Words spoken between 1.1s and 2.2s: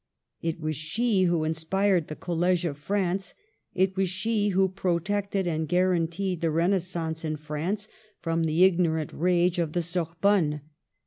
who inspired the